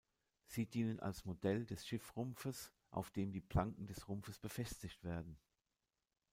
[0.47, 5.37] Sie dienen als Modell des Schiffsrumpfes, auf dem die Planken des Rumpfes befestigt werden.